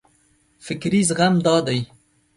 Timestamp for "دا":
1.45-1.55